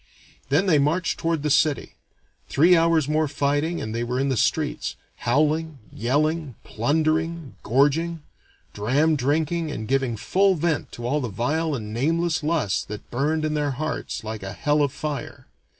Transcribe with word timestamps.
Then 0.49 0.65
they 0.65 0.79
marched 0.79 1.19
toward 1.19 1.43
the 1.43 1.51
city. 1.51 1.93
Three 2.49 2.75
hours' 2.75 3.07
more 3.07 3.27
fighting 3.27 3.79
and 3.79 3.93
they 3.93 4.03
were 4.03 4.19
in 4.19 4.29
the 4.29 4.35
streets, 4.35 4.95
howling, 5.17 5.77
yelling, 5.93 6.55
plundering, 6.63 7.53
gorging, 7.61 8.23
dram 8.73 9.15
drinking, 9.15 9.69
and 9.69 9.87
giving 9.87 10.17
full 10.17 10.55
vent 10.55 10.91
to 10.93 11.05
all 11.05 11.21
the 11.21 11.29
vile 11.29 11.75
and 11.75 11.93
nameless 11.93 12.41
lusts 12.41 12.83
that 12.85 13.11
burned 13.11 13.45
in 13.45 13.53
their 13.53 13.73
hearts 13.77 14.23
like 14.23 14.41
a 14.41 14.53
hell 14.53 14.81
of 14.81 14.91
fire. 14.91 15.45